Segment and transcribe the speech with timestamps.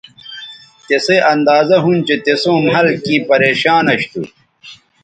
[0.87, 4.21] تسئ اندازہ ھُون چہء تِسوں مھل کیں پریشان اش تھو